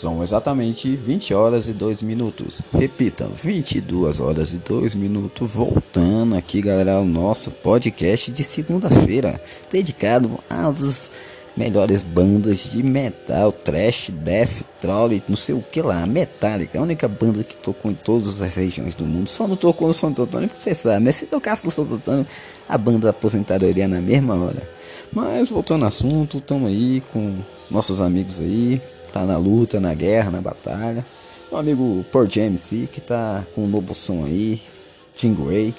[0.00, 2.60] São exatamente 20 horas e 2 minutos.
[2.70, 5.50] Repita, 22 horas e 2 minutos.
[5.50, 9.40] Voltando aqui, galera, ao nosso podcast de segunda-feira,
[9.70, 11.10] dedicado às
[11.56, 16.06] melhores bandas de metal, trash, death, troll, não sei o que lá.
[16.06, 19.28] Metallica, a única banda que tocou em todas as regiões do mundo.
[19.28, 22.26] Só não tocou no Santo Antônio, porque você sabe, mas se tocasse no Santo Antônio,
[22.68, 24.62] a banda aposentadoria na mesma hora.
[25.10, 27.38] Mas voltando ao assunto, estamos aí com
[27.70, 28.78] nossos amigos aí
[29.16, 31.04] tá na luta, na guerra, na batalha.
[31.50, 34.60] Meu amigo Paul James que tá com um novo som aí,
[35.16, 35.74] Jim Gray.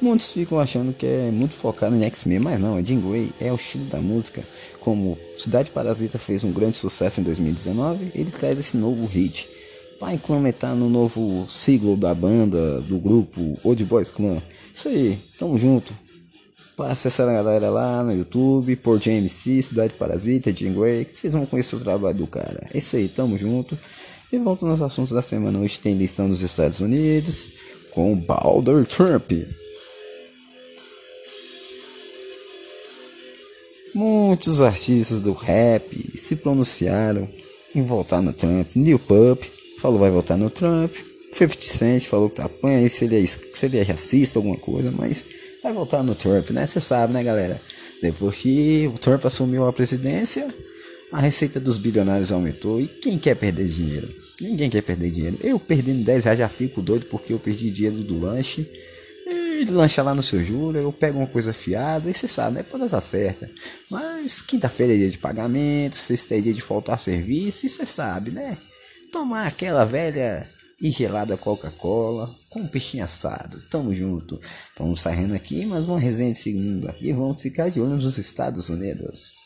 [0.00, 3.52] Muitos ficam achando que é muito focado em X-Men, mas não, é Jim Gray, é
[3.52, 4.42] o estilo da música.
[4.80, 9.48] Como Cidade Parasita fez um grande sucesso em 2019, ele traz esse novo hit.
[10.00, 14.42] Vai implementar no novo siglo da banda, do grupo Old Boys Clan.
[14.74, 15.94] Isso aí, tamo junto.
[16.78, 20.72] Acessar a galera lá no YouTube, por JMC, Cidade Parasita, Jim
[21.04, 22.66] que vocês vão conhecer o trabalho do cara.
[22.72, 23.78] É isso aí, tamo junto.
[24.32, 25.58] E volto nos assuntos da semana.
[25.58, 27.52] Hoje tem eleição dos Estados Unidos
[27.90, 29.30] com Balder Trump.
[33.94, 37.28] Muitos artistas do rap se pronunciaram
[37.74, 38.68] em votar no Trump.
[38.74, 39.44] Neil Pup
[39.78, 40.92] falou vai votar no Trump.
[41.32, 44.90] 50 Cent falou que tá apanha se ele é, se ele é racista, alguma coisa,
[44.90, 45.26] mas
[45.62, 46.66] vai voltar no Trump, né?
[46.66, 47.60] Você sabe, né, galera?
[48.00, 50.48] Depois que o Trump assumiu a presidência,
[51.12, 52.80] a receita dos bilionários aumentou.
[52.80, 54.12] E quem quer perder dinheiro?
[54.40, 55.38] Ninguém quer perder dinheiro.
[55.42, 58.68] Eu perdendo 10 reais já fico doido porque eu perdi dinheiro do lanche.
[59.26, 62.64] E lancha lá no seu juro, eu pego uma coisa fiada e você sabe, né?
[62.64, 63.48] Todas acerta.
[63.88, 68.32] Mas quinta-feira é dia de pagamento, sexta é dia de faltar serviço e você sabe,
[68.32, 68.58] né?
[69.12, 70.48] Tomar aquela velha
[70.82, 73.62] e gelada Coca-Cola com peixinho assado.
[73.70, 74.40] Tamo junto.
[74.76, 78.68] Vamos saindo aqui mais uma resenha de segunda e vamos ficar de olho nos Estados
[78.68, 79.41] Unidos.